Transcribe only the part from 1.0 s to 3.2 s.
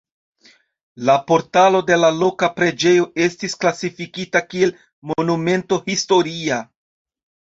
La portalo de la loka preĝejo